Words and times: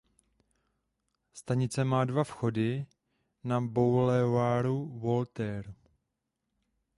Stanice 1.33 1.83
má 1.85 2.05
dva 2.05 2.23
vchody 2.23 2.85
na 3.43 3.61
"Boulevardu 3.61 4.85
Voltaire". 4.99 5.73